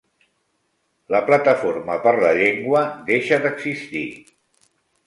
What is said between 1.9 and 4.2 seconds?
per la Llengua deixa d'existir